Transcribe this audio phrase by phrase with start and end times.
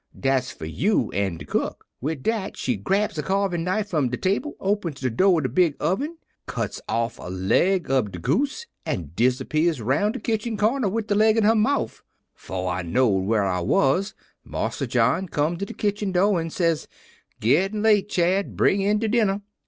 [0.19, 4.17] Dat's for you an' de cook.' "Wid dat she grabs a caarvin' knife from de
[4.17, 8.65] table, opens de do' ob de big oven, cuts off a leg ob de goose,
[8.83, 12.01] an' dis'pears round de kitchen corner wid de leg in her mouf.
[12.33, 16.87] "'Fo' I knowed whar I was Marsa John come to de kitchen do' an' says,
[17.39, 19.43] 'Gittin' late, Chad; bring in de dinner.'